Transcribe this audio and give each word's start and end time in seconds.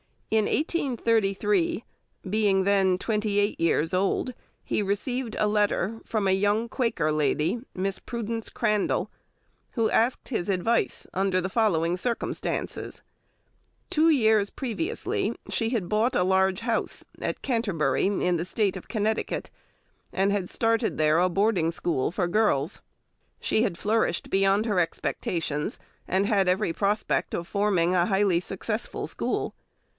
In 0.31 0.45
1833, 0.45 1.83
being 2.27 2.63
then 2.63 2.97
twenty 2.97 3.37
eight 3.37 3.59
years 3.59 3.93
old, 3.93 4.33
he 4.63 4.81
received 4.81 5.35
a 5.37 5.45
letter 5.45 5.99
from 6.05 6.25
a 6.27 6.31
young 6.31 6.67
Quaker 6.69 7.11
lady, 7.11 7.59
Miss 7.75 7.99
Prudence 7.99 8.49
Crandall, 8.49 9.11
who 9.71 9.91
asked 9.91 10.29
his 10.29 10.47
advice 10.49 11.05
under 11.13 11.39
the 11.39 11.49
following 11.49 11.97
circumstances: 11.97 13.03
Two 13.91 14.09
years 14.09 14.49
previously 14.49 15.35
she 15.49 15.69
had 15.69 15.89
bought 15.89 16.15
a 16.15 16.23
large 16.23 16.61
house 16.61 17.03
at 17.21 17.43
Canterbury, 17.43 18.05
in 18.07 18.37
the 18.37 18.45
State 18.45 18.75
of 18.77 18.87
Connecticut, 18.87 19.51
and 20.13 20.31
had 20.31 20.49
started 20.49 20.97
there 20.97 21.19
a 21.19 21.29
boarding 21.29 21.69
school 21.69 22.09
for 22.09 22.27
girls. 22.29 22.81
She 23.39 23.61
had 23.63 23.77
flourished 23.77 24.31
beyond 24.31 24.65
her 24.65 24.79
expectations, 24.79 25.77
and 26.07 26.25
had 26.25 26.47
every 26.47 26.71
prospect 26.73 27.35
of 27.35 27.47
forming 27.47 27.93
a 27.93 28.05
highly 28.07 28.39
successful 28.39 29.05
school. 29.05 29.53